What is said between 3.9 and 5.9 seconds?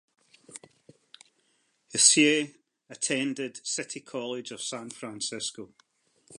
College of San Francisco.